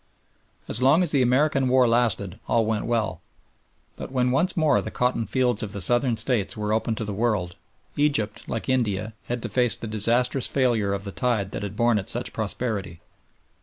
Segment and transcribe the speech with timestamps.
[0.67, 3.21] As long as the American War lasted all went well,
[3.95, 7.13] but when once more the cotton fields of the Southern States were open to the
[7.13, 7.55] world,
[7.95, 11.99] Egypt, like India, had to face the disastrous failure of the tide that had borne
[11.99, 12.99] it such prosperity.